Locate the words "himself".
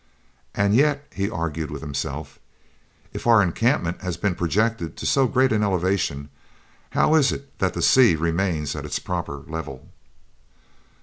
1.83-2.39